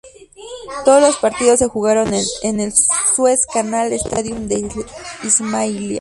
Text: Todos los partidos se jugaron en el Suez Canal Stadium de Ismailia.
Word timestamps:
Todos 0.83 0.99
los 0.99 1.17
partidos 1.17 1.59
se 1.59 1.67
jugaron 1.67 2.11
en 2.41 2.59
el 2.59 2.73
Suez 3.15 3.41
Canal 3.45 3.93
Stadium 3.93 4.47
de 4.47 4.67
Ismailia. 5.23 5.89